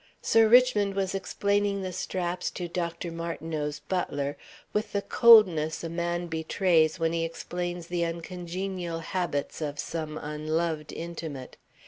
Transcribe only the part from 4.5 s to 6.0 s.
with the coldness a